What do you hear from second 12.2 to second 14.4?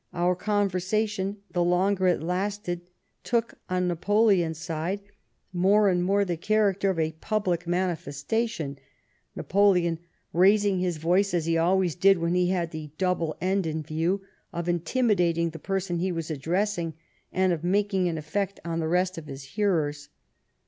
he had the double end in view